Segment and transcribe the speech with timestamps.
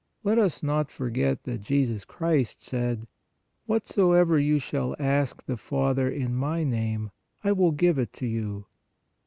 [0.23, 3.05] Let us not forget that Jesus Christ said:"
[3.67, 7.11] Whatsoever you shall ask the Father in My name,
[7.43, 8.65] I will give it to you.